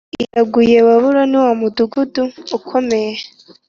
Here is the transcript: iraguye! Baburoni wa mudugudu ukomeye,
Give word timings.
iraguye! 0.23 0.77
Baburoni 0.87 1.37
wa 1.45 1.53
mudugudu 1.59 2.23
ukomeye, 2.57 3.11